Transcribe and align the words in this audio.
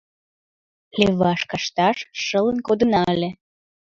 Леваш 0.99 1.41
кашташ 1.51 1.97
шылын 2.23 2.57
кодына 2.67 3.01
ыле. 3.13 3.29